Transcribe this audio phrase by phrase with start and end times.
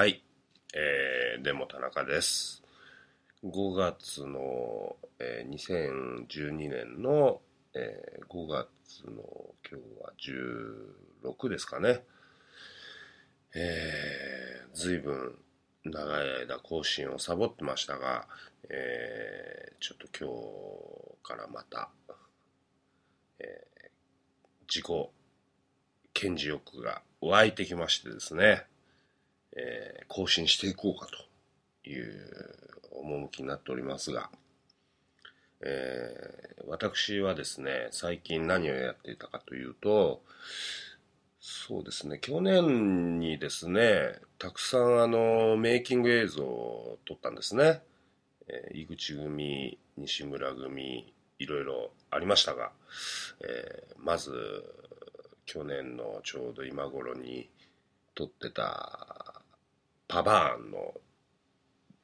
[0.00, 0.22] はい。
[0.72, 2.62] えー、でも田中です。
[3.44, 7.42] 5月の、えー2012年の、
[7.74, 9.12] えー5月の
[9.70, 10.14] 今日は
[11.36, 12.02] 16ですかね。
[13.54, 15.34] えー、ずいぶん
[15.84, 18.26] 長い間更新をサボってましたが、
[18.70, 21.90] えーちょっと今日からまた、
[23.38, 23.90] えー
[24.66, 25.10] 自己
[26.14, 28.64] 顕示欲が湧いてきましてですね、
[29.56, 34.30] えー更新していこうかという趣になっておりますが、
[35.60, 40.22] えー私はですね、最近何をやっていたかというと、
[41.40, 47.82] そうですね、去年にですね、たくさんあの、メイキング映像を撮ったんですね。
[48.48, 52.72] えー井口組、西村組、いろいろありましたが、
[53.42, 54.32] えーまず、
[55.46, 57.48] 去年のちょうど今頃に
[58.14, 59.29] 撮ってた、
[60.10, 60.92] パバーンの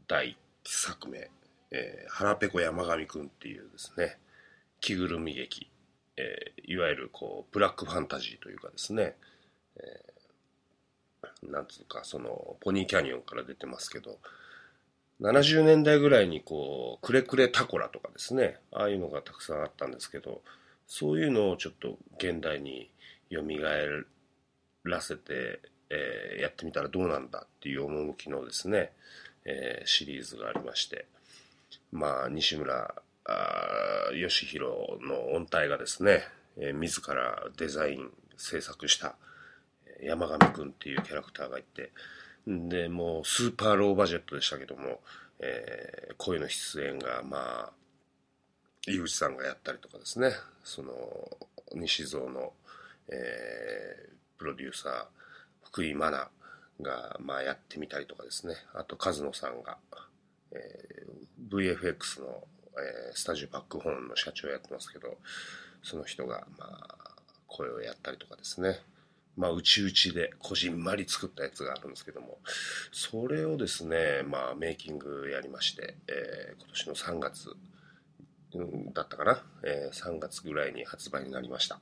[0.07, 1.29] 第一作目、
[1.73, 4.17] えー腹ペコ山上くんっていうですね、
[4.81, 5.69] 着ぐるみ劇、
[6.17, 9.17] えーいわゆるこう、ブラックファンタジーというかですね、
[9.77, 14.21] えーなんつうか、その、ポニーキャニオンから出てますけど、
[15.21, 20.43] 70年代ぐらいにこう、くれくれタコラとかですね、ああいうのがたくさんあったんですけど、
[20.87, 22.89] そういうのをちょっと現代に
[23.33, 23.43] 蘇
[24.85, 28.93] らせて、えーやってみたらどうなんだっていう趣のですね、
[29.45, 31.07] えーシリーズがありまして、
[31.93, 34.69] まあ、西村あ義弘
[35.03, 36.23] の音体がですね、
[36.59, 39.17] えー自らデザイン、制作した
[40.03, 41.93] 山上くんっていうキャラクターがいて、
[42.47, 45.01] で、もうスーパーローバジェットでしたけども、
[45.41, 47.73] えー声の出演が、まあ、
[48.91, 50.31] 井口さんがやったりとかですね、
[50.65, 50.93] その、
[51.75, 52.53] 西蔵の、
[53.09, 55.07] えープロデューサー、
[55.71, 56.31] 福井真奈
[56.81, 59.79] が、まあ、やってみたりとかですね、あと、和野さんが、
[60.53, 61.07] えー
[61.49, 62.45] VFX の、
[62.79, 65.17] えースタジオバックホーンの社長やってますけど、
[65.83, 67.17] その人が、まあ、
[67.47, 68.81] 声をやったりとかですね、
[69.37, 72.39] まあ、うちうちでこじんまり作ったやつがあるんですけども、
[72.91, 77.51] それをですね、まあ、メイキングやりまして、えー今年の3月、
[78.95, 81.79] だったかな、えー3月ぐらいに発売になりました。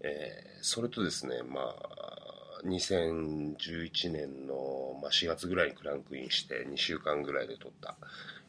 [0.00, 2.33] えーそれとですね、まあ、
[2.64, 7.96] 2011年の、ま、4月ぐらいにクランクインして2週間ぐらいで撮った、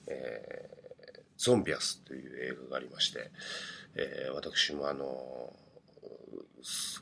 [0.07, 0.85] えー
[1.37, 3.29] ゾンビアスという映画がありまして、
[3.95, 5.53] えー私もあの、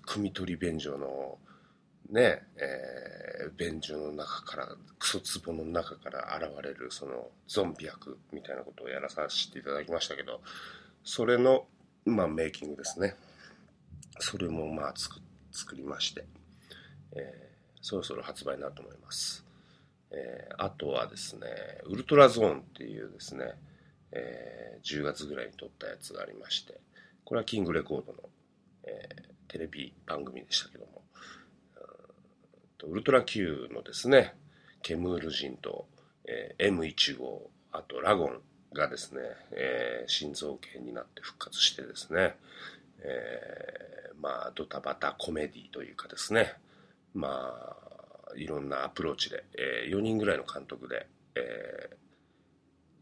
[0.05, 1.37] 組取り便所の
[2.09, 10.41] ね、えー便所の中から、クソ壺の中から現れるそのゾンビ役みたいなことをやらさせていただきましたけど、
[11.03, 11.65] それの、
[12.05, 13.15] まあ、メイキングですね。
[14.19, 15.17] それもまあ作
[15.51, 16.25] 作りまして、
[17.15, 17.53] えー
[17.85, 19.43] そろそろ発売になると思います。
[20.11, 21.47] えーあとはですね、
[21.85, 23.45] ウルトラゾーンっていうですね、
[24.11, 26.79] えー10月ぐらいに撮ったやつがありまして、
[27.25, 28.29] これはキングレコードの、
[28.83, 31.03] えーテレビ番組でしたけども、
[32.85, 34.33] ウルトラ Q のですね、
[34.81, 35.87] ケムール人と、
[36.25, 38.41] えー M1 号、あとラゴン
[38.73, 39.21] がですね、
[39.51, 42.35] えー心臓系になって復活してですね、
[42.99, 46.53] えーまあ、ドタバタコメディというかですね、
[47.13, 47.75] ま
[48.29, 51.95] あ、いろんなアプローチで、え4人ぐらいの監督で、えー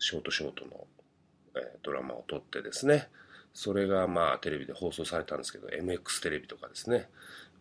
[0.03, 0.87] ショートショートの、
[1.55, 3.09] えードラマを撮ってですね、
[3.53, 7.09] それがまあテレビで放送されたんですけど、MX テレビとかですね、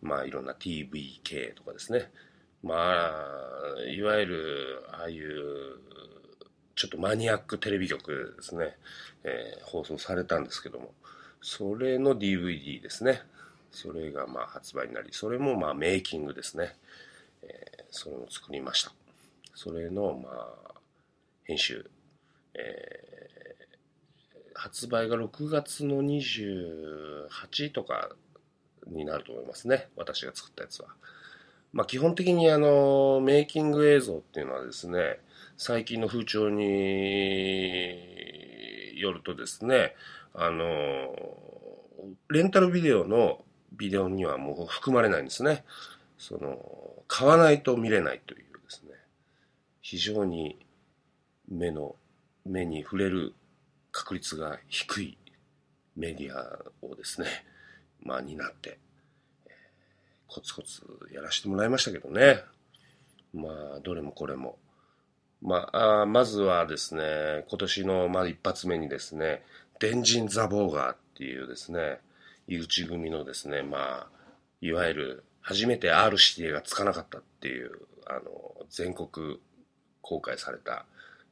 [0.01, 2.11] まあいろんな TVK とかですね、
[2.63, 3.11] まあ、
[3.89, 5.25] いわゆる、ああいう、
[6.75, 8.75] ちょっとマニアックテレビ局ですね、
[9.23, 10.93] えー放送されたんですけども、
[11.41, 13.21] それの DVD ですね。
[13.71, 16.75] それがまあ発売になり、それもまあメイキングですね。
[17.43, 18.93] えーそれを作りました。
[19.53, 20.29] それのま
[20.65, 20.73] あ、
[21.43, 21.89] 編集。
[22.53, 23.11] えー
[24.53, 28.09] 発売が6月の28とか
[28.85, 29.87] になると思いますね。
[29.95, 30.89] 私が作ったやつは。
[31.73, 35.19] まあ基本的にあの、メイキング映像っていうのはですね、
[35.57, 36.61] 最近の風潮に
[38.99, 39.95] よるとですね、
[40.35, 41.15] あの、
[42.29, 45.63] レンタルビデオのビデオにはもう含まれないんですね。
[46.17, 48.91] その、買わないと見れないというですね、
[49.81, 50.57] 非常に
[51.49, 51.95] 目の、
[52.45, 53.33] 目に触れる
[53.91, 55.17] 確率が低い
[55.95, 57.27] メディアをですね、
[58.03, 58.79] まあ、担って、
[60.27, 60.81] コツコツ
[61.11, 62.41] やらせてもらいましたけどね。
[63.33, 64.57] まあ、どれもこれも。
[65.41, 69.43] まあ、あまずはですね、今年のまあ一発目にですね、
[69.79, 71.99] 電人ザボーガーっていうですね、
[72.51, 74.07] 井口組のですね、まあ、
[74.59, 77.71] いわゆる初めて R 指定がつかなかったっていう、
[78.05, 79.39] あの、全国
[80.01, 80.85] 公開された、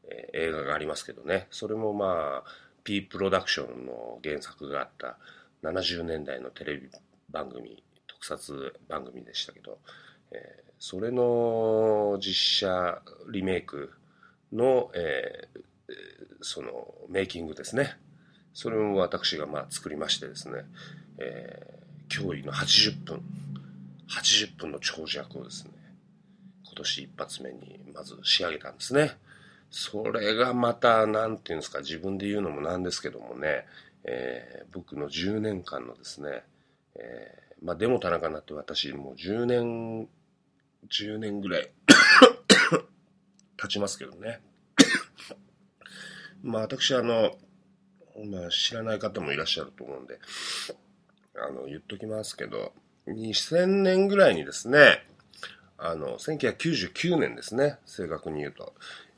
[0.09, 1.47] えー、映画がありますけどね。
[1.51, 2.49] それもまあ、
[2.85, 5.17] P プロダクションの原作があった
[5.61, 6.89] 70年代のテレビ
[7.29, 9.79] 番組、特撮番組でしたけど、
[10.31, 12.33] えー、それの実
[12.69, 13.91] 写リメイク
[14.53, 15.61] の、えー、
[16.39, 17.97] そのメイキングですね。
[18.53, 20.63] それも私がまあ作りましてですね、
[21.19, 23.21] えー、驚異の80分、
[24.09, 25.71] 80分の長尺をですね、
[26.65, 29.17] 今年一発目にまず仕上げたんですね。
[29.69, 33.65] それがまた、なんていうんですか、自分で言うのもなんですけどもね、
[34.03, 36.43] えー、僕の10年間のですね、
[36.95, 40.07] えー、まあ、でも田中になって私もう10年、
[40.89, 41.69] 10年ぐらい
[43.57, 44.41] 経ちますけどね。
[46.41, 47.37] まあ私あの、
[48.25, 50.19] まあ、知らない方もいらっしゃると思うんで、
[51.41, 52.73] あの、言っときますけど、
[53.07, 55.05] 2000年ぐらいにですね、
[55.77, 58.73] あの、1999年ですね、正確に言うと、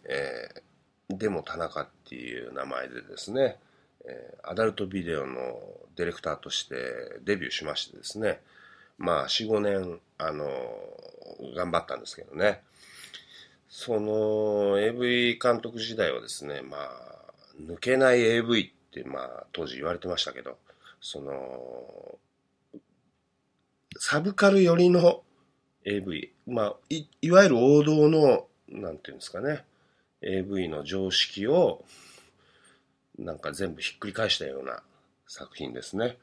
[0.05, 3.57] えー、でも田中っていう名前でですね、
[4.05, 5.59] えー、アダルトビデオの
[5.95, 6.75] ディレクターとして
[7.23, 8.39] デビューしましてですね、
[8.97, 10.47] まあ、4、5年、あの、
[11.55, 12.61] 頑張ったんですけどね、
[13.69, 20.57] その AV 監督時代はですね、まあ、抜けない AV って、まあ、当時言われてましたけど、
[21.01, 22.19] その、
[23.97, 25.23] サブカル寄りの
[25.83, 29.65] AV、まあ、い、いわゆる王道の、なんていうんですかね、
[30.21, 31.83] AV の常識を、
[33.17, 34.81] なんか全部ひっくり返したような
[35.27, 36.17] 作品ですね。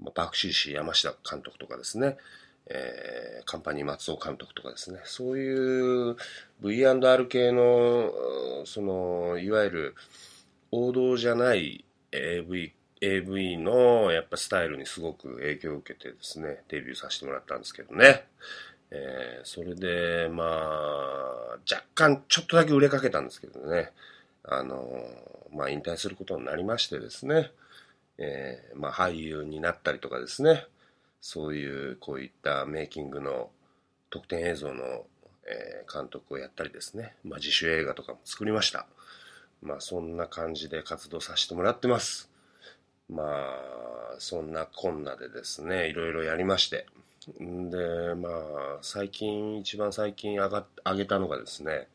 [0.00, 2.18] まあ、バクシー氏山下監督とかですね、
[2.68, 6.16] えー、カンパニー松尾監督とかですね、そういう
[6.60, 8.12] V&R 系の、
[8.66, 9.94] その、いわゆる、
[10.72, 18.26] 王道じゃない AV, AV のやっぱスタイルにすごく影響を受けてですね、デビューさせてもらったんですけどね。
[18.90, 23.92] えー、それで、まあ、若干ちょっとだけ売れかけたんですけどね、
[24.44, 24.86] あの、
[25.52, 27.50] まあ引退することになりましてですね、
[28.18, 30.66] えー、まあ俳優になったりとかですね、
[31.20, 33.50] そういうこういったメイキングの
[34.10, 35.04] 特典映像の、
[35.48, 38.86] えー、監督をやったりですね、まあ自主映画とかも作りました。
[39.62, 42.30] まあそんな感じで活動させてもらってます。
[43.08, 46.86] まあ、そんなこんなでですね、いろいろやりまして。
[47.38, 51.88] で、まあ、最近、一番最近上が上げたのがですね、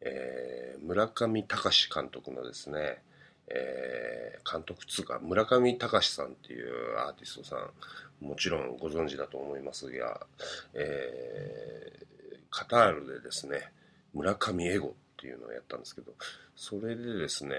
[0.00, 3.02] えー、村上隆監督のですね、
[3.48, 10.26] えー、監督つうか、村上隆さんっていうアーティストさん、もちろんご存知だと思いますが、
[10.74, 13.72] えー、カタールでですね、
[14.14, 16.12] 村上エゴっていうのをやったんですけど、
[16.56, 17.56] それでですね、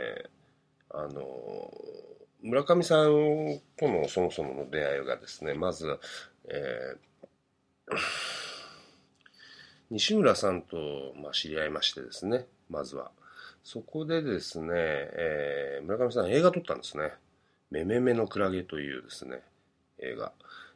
[0.89, 1.71] あの、
[2.41, 5.99] 村上さんとのそもそもの出会いがですね、まず、
[6.45, 7.97] えー、
[9.91, 13.11] 西村さんと、まあ、知り合いましてですね、まずは。
[13.63, 17.13] そこでですね、えー、村上さん映画撮ったんですね。
[17.69, 19.41] めめめのクラゲというですね、
[19.99, 20.33] 映画。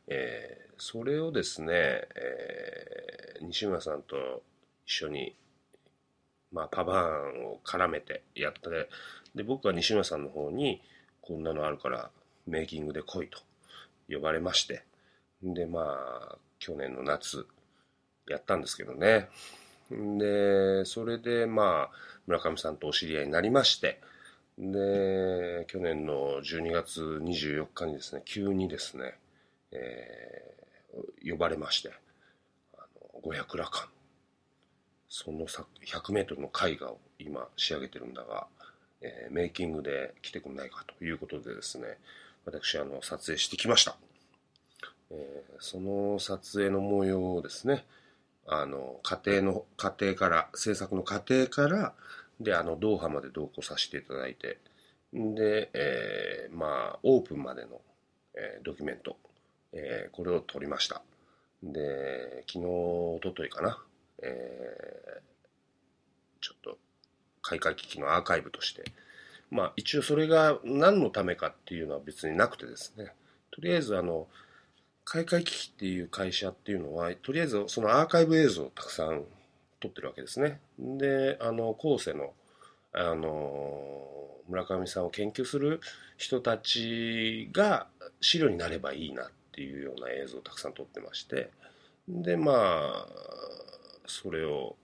[0.08, 4.44] えー、それをですね、えー、西村さんと
[4.86, 5.36] 一緒に
[6.56, 8.70] まあ、パバーンを絡めてやって
[9.36, 10.82] で僕は西村さんの方に
[11.28, 12.10] こんなのあるから
[12.46, 13.40] メイキングで来いと
[14.10, 14.84] 呼ばれまして。
[15.44, 15.98] でま
[16.34, 17.46] あ去年の夏
[18.28, 19.30] やったんですけどね。
[19.90, 21.96] でそれでまあ
[22.28, 24.02] 村上さんとお知り合いになりまして。
[24.58, 29.16] で去年の12月24日にですね急にですね、
[29.72, 31.92] えー、呼ばれまして。
[32.76, 32.86] あ
[33.16, 33.88] の五百羅漢。
[35.10, 38.48] その100メートルの絵画を今仕上げてるんだが、
[39.06, 41.98] えー、メイキングで来てくんないかということでですね、
[42.46, 43.96] 私、あの、撮影してきました。
[45.12, 47.86] えー、その撮影の模様をですね、
[48.48, 51.94] あの、家庭の、家庭から、制作の過程から、
[52.40, 54.58] で、あの、ドーハまで同行させていただいて、
[55.14, 57.82] で、えー、まあ、オープンまでの、
[58.34, 59.18] えー、ドキュメント、
[59.72, 61.02] えー、これを撮りました。
[61.64, 63.82] で、昨日、おとといかな、
[64.22, 66.78] えー、ちょっと
[67.46, 68.84] 開会機のアーカイブとして、
[69.52, 73.14] まあ一応それが何のためかっていうのは別になくてですね、
[73.52, 74.28] とりあえずあの、
[75.04, 79.24] 開会機器っていう会社っていうのは、とりあえずそのアーカイブ映像をたくさん
[79.80, 80.60] 撮ってるわけですね。
[80.80, 82.34] で、あの、後世の、
[82.92, 85.80] あの、村上さんを研究する
[86.18, 87.88] 人たちが
[88.22, 91.52] 資料になればいいなっていうような映像をたくさん撮ってまして、
[92.08, 93.08] で、まあ、
[94.08, 94.76] それを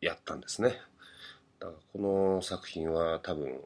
[0.00, 0.80] やったんですね。
[1.60, 3.60] だからこの作品は多分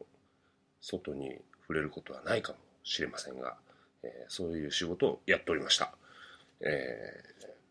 [0.81, 3.57] 外に触れることはないかもしれませんが、
[4.03, 5.93] えー、そういう仕事をやっておりました。
[6.61, 7.29] え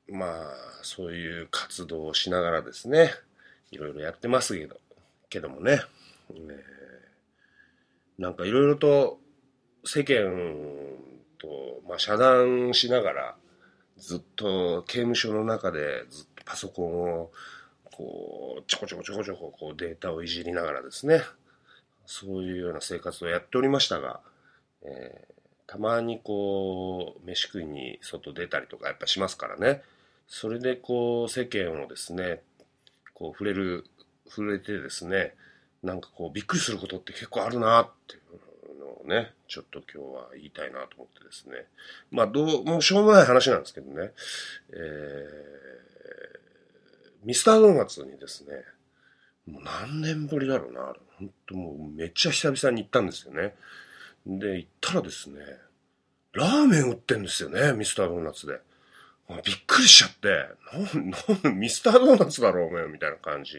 [0.09, 3.11] まあ、そういう活動をしながらですね、
[3.71, 4.77] いろいろやってますけど、
[5.29, 5.81] けどもね、
[6.31, 9.19] えー、なんかいろいろと
[9.83, 10.31] 世間
[11.37, 13.35] と、まあ、遮断しながら、
[13.97, 17.31] ずっと刑務所の中でずっとパソコンを
[17.97, 21.23] こうちょこちょこちょこちょここうデータをいじりながらですね
[22.05, 24.19] そういうような生活をやっておりましたが、
[24.83, 29.81] えー、たまにこう飯食いに外出たりとかやっぱしますからね。
[30.27, 32.41] それでこう世間をですね
[33.13, 33.85] こう触れる
[34.29, 35.33] 触れてですね
[35.81, 38.17] なんかこうびっくりすることって結構あるなってい
[38.75, 41.65] うのをねちょっと今日は言いたいなと思ってですね。
[42.11, 44.11] まあどうもうしょうもない話なんですけどね、
[44.71, 45.86] えー、
[47.23, 48.51] ミスタードーナツにですね
[49.51, 53.55] もう何年ぶりだろうな本当もうめっちゃ久々に行ったんですよね
[54.25, 55.39] で行ったらですね
[56.33, 58.59] ラーメン売ってんですよねミスタードーナツで
[59.43, 60.47] びっくりしちゃって、
[61.43, 63.57] なん、ミスタードーナツだろう、お前、みたいな感じ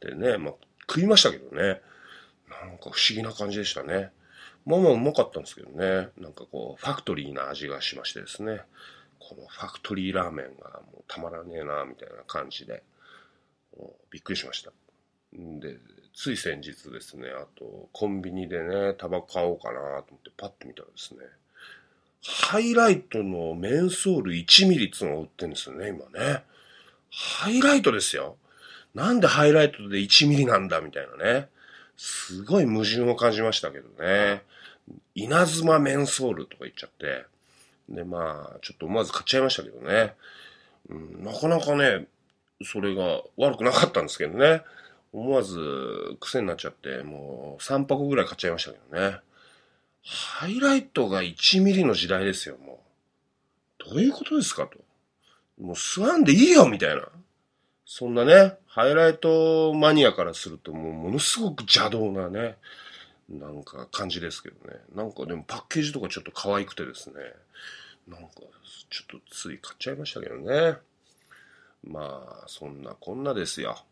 [0.00, 0.54] でね、まあ、
[0.88, 1.80] 食いましたけどね。
[2.48, 4.10] なんか不思議な感じでしたね。
[4.64, 6.10] まあまあうまかったんですけどね。
[6.18, 8.60] なんかこう、ファクトリーな味がしましてですね。
[9.28, 12.82] このファクトリーラーメンがもうたまらねえな、みたいな感じで、
[14.10, 14.70] びっくりしました。
[15.32, 15.78] で、
[16.14, 21.20] つい先日ですね、あと、コンビニでね、タバコ買おうかなと思ってパッと見たらですね、
[22.26, 26.44] ハイライトのメンソール1ミリっていうのを売ってるんですよね、今ね。
[27.10, 28.36] ハイライトですよ。
[28.94, 31.48] なんでハイライトで1ミリなんだみたいなね。
[31.96, 34.42] すごい矛盾を感じましたけどね。
[35.14, 37.24] 稲妻メンソールとか言っちゃって。
[37.88, 40.14] で、まあ、ちょっと思わず買っちゃいましたけどね。
[40.88, 42.06] うん、なかなかね、
[42.62, 44.62] それが悪くなかったんですけどね。
[45.12, 45.58] 思わず
[46.20, 49.18] 癖になっちゃって、もう3箱ぐらい買っちゃいましたけどね。
[50.02, 52.80] ハイライトが1ミリの時代ですよ、も
[53.80, 53.90] う。
[53.90, 54.78] どういうことですかと。
[55.60, 57.08] もう吸わんでいいよ、みたいな。
[57.86, 62.56] そんなね、ハイライトマニアからするともうものすごく邪道なね、
[63.28, 64.78] なんか感じですけどね。
[64.94, 67.14] なんかでもパッケージとかちょっと可愛くてですね。
[68.08, 68.28] なんか
[68.90, 70.76] ちょっとつい買っちゃいましたけどね。
[71.86, 73.84] まあ、そんなこんなですよ。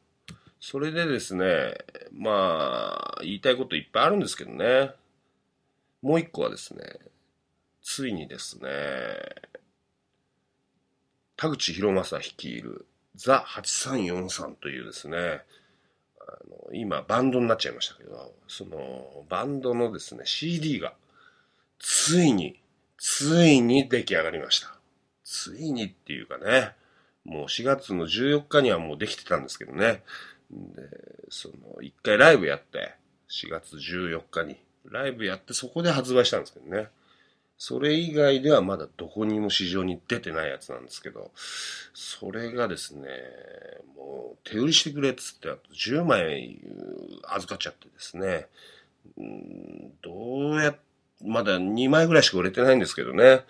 [0.61, 1.75] それでですね、
[2.17, 4.93] まあ、言いたいこといっぱいあるんですけどね。
[6.03, 6.85] もう一個はですね、
[7.83, 8.69] ついにですね、
[11.37, 12.87] 田口博正率いる
[13.17, 15.43] ザ8343というですね、
[16.29, 20.95] あの今バンドになっちゃいましたけど、そのバンドのですね、CD が
[21.79, 22.61] ついに、
[22.99, 24.75] ついに出来上がりました。
[25.25, 26.75] ついにっていうかね、
[27.25, 30.03] もう4月の14日にはもうできてたんですけどね。
[30.51, 30.83] で、
[31.31, 32.95] その、一回ライブやって、
[33.31, 36.89] 4月14日に、ライブやってそこで発売したんですけどね。
[37.65, 41.31] それ以外ではまだどこにも市場に出てないやつなんですけど、
[41.95, 43.07] それがですね、
[43.97, 46.59] もう手売りしてくれっつってあと10枚
[47.23, 48.49] 預かっちゃってですね、
[49.17, 50.75] んどうや、
[51.25, 53.45] まだ2枚ぐらいしか売れてないんですけどね、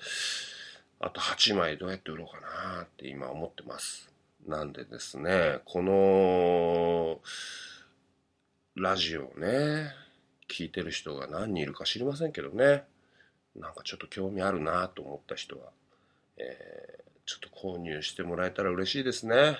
[1.01, 2.39] あと8枚どうやって売ろうか
[2.77, 4.11] なって今思ってます。
[4.47, 7.19] なんでですね、この、
[8.75, 9.91] ラジオね、
[10.51, 12.85] 聞いてる人が何人いるか知りませんけどね
[13.57, 15.67] なんかちょっと興味あるなと思った人は、
[16.39, 19.59] えー、ちょっと購入してもらえたら嬉しいですね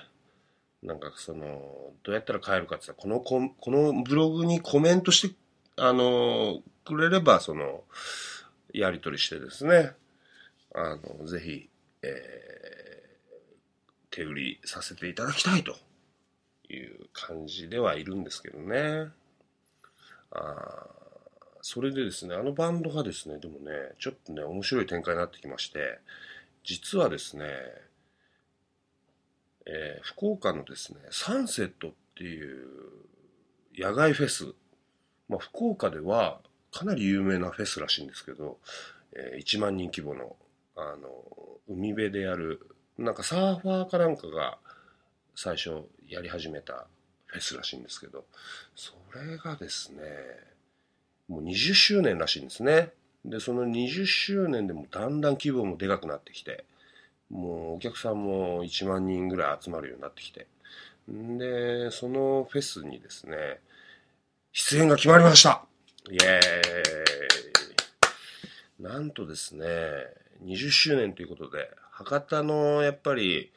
[0.81, 5.35] なんかそのどうやったら買えるかって言ったらこのこのブログにコメントして
[5.77, 7.83] あのくれればその
[8.73, 9.93] やり取りしてですね
[10.75, 11.69] あのぜひ、
[12.01, 15.75] えー、手売りさせていただきたいと
[16.69, 19.09] いう感じではいるんですけどね。
[20.31, 20.87] あ
[21.65, 25.97] それでですね、あのバンドがですね、でもね、ちょっとね、面白い展開になってきまして、
[26.65, 27.45] 実はですね、
[29.65, 32.67] えー、福岡のですね、サンセットっていう
[33.77, 34.53] 野外フェス、
[35.29, 36.41] まあ、福岡では
[36.73, 38.57] かなり有名なフェスらしいんですけど、
[39.13, 40.35] えー、1万人規模の、
[40.75, 41.09] あの、
[41.69, 42.59] 海辺でやる、
[42.97, 44.57] なんかサーファーかなんかが
[45.33, 46.87] 最初やり始めた
[47.27, 48.25] フェスらしいんですけど、
[48.75, 50.01] それがですね、
[51.27, 52.91] もう20周年らしいんですね。
[53.25, 56.65] で、その20周年でもだんだん規模もでかくなってきて、
[57.29, 60.47] もうお客さんも1万人ぐらい集まるようになってきて。
[61.11, 63.59] んで、そのフェスにですね、
[64.51, 65.65] 出演が決まりました
[66.11, 69.65] イエーイなんとですね、
[70.43, 73.51] 20周年ということで、博多のやっぱり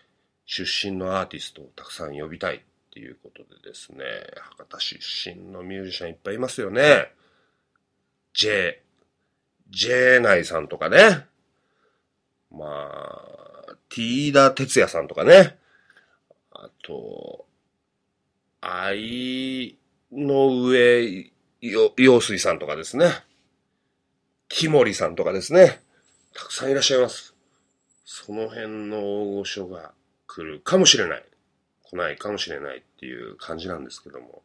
[0.46, 2.60] 出身のアーティストをたくさん呼びたいっ
[2.92, 4.04] ていうことでですね、
[4.40, 7.12] 博多出身のミュージシャンいっぱいいますよね。
[8.36, 8.82] J、
[9.70, 11.26] J 内さんとかね。
[12.50, 15.56] まあ、ティーダ哲也さんとかね。
[16.52, 17.46] あと、
[18.60, 19.78] 愛
[20.12, 23.10] の上、よ、陽水さんとかですね。
[24.48, 25.80] 木森さんとかですね。
[26.34, 27.34] たくさんいらっしゃいます。
[28.04, 29.92] その辺の大御所が
[30.26, 31.24] 来るかもしれない。
[31.84, 34.42] 来ないかもしれないっていう感じなんですけども。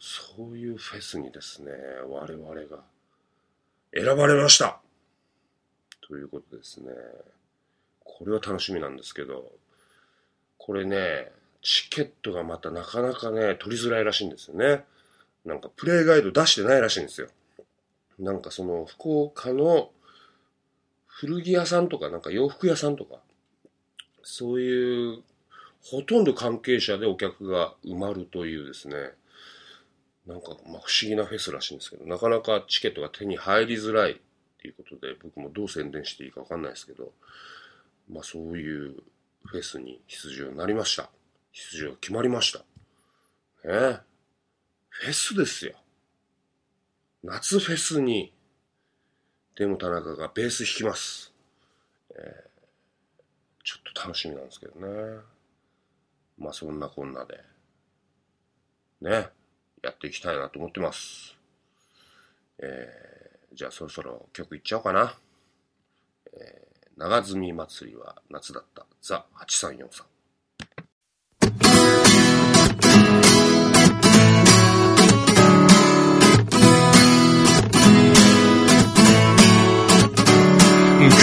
[0.00, 1.70] そういうフェスにですね、
[2.08, 2.82] 我々が
[3.94, 4.80] 選ばれました
[6.06, 6.92] ということですね。
[8.02, 9.52] これは楽しみなんですけど、
[10.58, 11.30] これね、
[11.62, 14.84] チケットがまたなかなかね、取りづらいらしいんですよね。
[15.44, 17.28] なんかプレイガイド出してないらしいんですよ。
[18.18, 19.90] なんかその福岡の
[21.06, 23.16] 古着屋さんとかなんか洋服屋さんとか、
[24.22, 25.22] そういう
[25.84, 29.12] ほとんど関係者でお客が埋まるというですね、
[30.26, 34.16] なんかまあ不思議なフェスらしいんですけど、なかなかチケットが手に入りづらいっ
[34.58, 37.12] ていうことで、僕もどう宣伝していいかわかんないですけど、
[38.10, 38.94] まあそういう
[39.44, 41.10] フェスに出場になりました。
[41.52, 42.58] 出場決まりました。
[42.58, 42.64] ね
[43.64, 44.00] え
[44.88, 45.74] フェスですよ。
[47.22, 48.32] 夏フェスに、
[49.56, 51.32] でも田中がベース弾きます。
[52.10, 55.20] えー、ちょっと楽しみなんですけどね。
[56.38, 57.40] まあそんなこんなで、
[59.00, 59.28] ね、
[59.84, 61.36] やっていきたいなと思ってます。
[62.58, 65.14] えー、じゃあそろそろ曲いっちゃおうかな。
[66.32, 68.86] えー、長住祭りは夏だった。
[69.02, 70.04] ザ8343。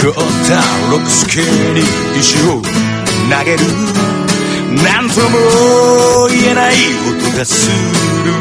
[0.02, 0.56] 凍った
[0.90, 1.80] ロックスケに
[2.18, 2.62] 石を
[3.30, 4.21] 投げる
[4.80, 6.74] 何とも言えない
[7.06, 8.32] 音がする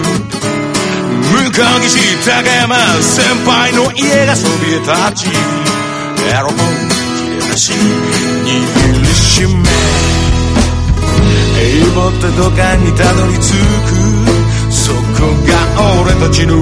[1.32, 4.92] 向こう岸高山先輩の家がそびえ立
[5.26, 6.56] ちエロ本
[7.18, 7.80] 切れ端握
[9.00, 9.50] りしめ
[11.60, 13.94] エイボって土管にたどり着く
[14.72, 15.00] そこ
[15.48, 15.52] が
[16.02, 16.56] 俺たちの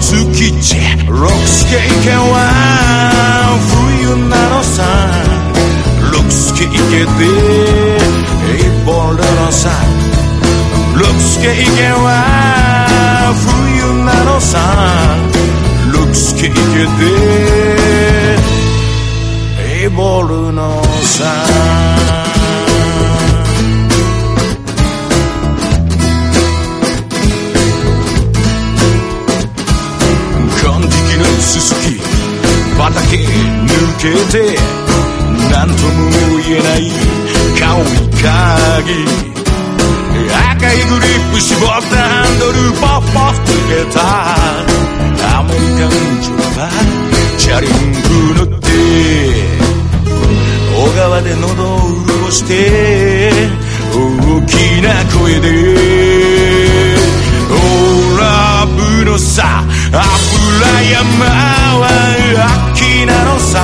[0.00, 0.76] 月地
[1.08, 5.39] ロックスケイケは冬なのさ。
[6.30, 6.36] ロ
[11.06, 11.66] ックスケイケで
[12.14, 12.24] 一
[12.86, 12.99] 本
[54.80, 55.46] きな声で
[57.50, 59.62] オーラブのさ
[59.92, 60.00] 油
[60.90, 61.04] 山
[61.76, 61.84] は
[62.74, 63.60] きなのさ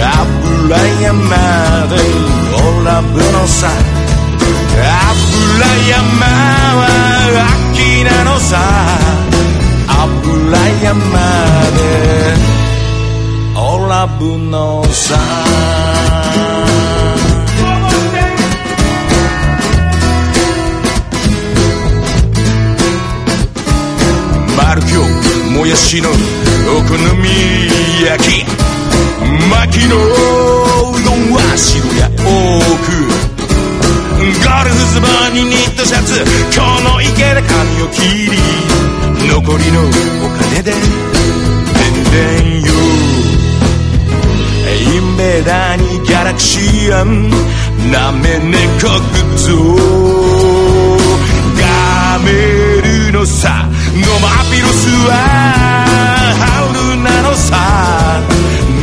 [0.00, 1.12] 油山
[1.88, 1.92] で
[2.56, 3.68] オラブのさ
[4.70, 6.00] 油山
[6.80, 6.82] は
[7.68, 8.56] 秋なのさ
[9.86, 10.88] 油山
[11.76, 11.78] で
[13.54, 16.19] オラブのさ
[25.60, 27.28] もやしのお好み
[28.06, 28.46] 焼き。
[29.50, 30.00] 薪のう
[31.04, 32.24] どんは白や多
[32.80, 32.88] く
[34.40, 36.24] ゴルフズボンにニットシャツ。
[36.58, 38.38] この池で髪を切り。
[39.28, 40.72] 残りのお金で。
[40.72, 42.72] 全然よ。
[44.80, 47.28] インベーダーにギャラクシアン
[47.92, 49.76] なめ猫グッズを。
[51.60, 52.32] ガメ
[53.10, 53.68] ルのさ。
[54.20, 55.70] マピロスは
[57.22, 58.22] のさ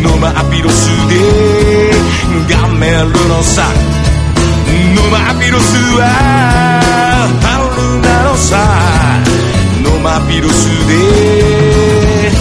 [0.01, 1.91] ノマピロスで
[2.49, 3.63] ガメルのさ。
[4.95, 6.03] ノマピロスは
[7.41, 8.57] 春なのさ。
[9.83, 12.31] ノマピロスで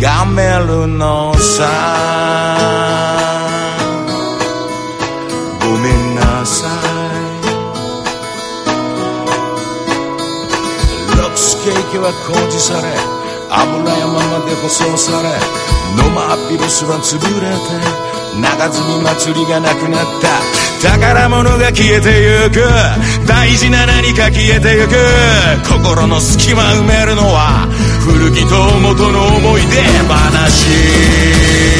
[0.00, 2.09] ガメルのさ。
[12.00, 12.88] は工事され
[13.50, 15.28] 油山まで舗装され
[15.96, 20.88] ノマアピルスは潰れて長積み祭りがなくなった。
[20.88, 22.62] 宝物が消えてゆく。
[23.26, 24.94] 大事な何か消えてゆく。
[25.68, 27.66] 心の隙間埋めるのは
[28.00, 31.79] 古着と元の思い出話。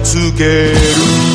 [0.00, 1.25] つ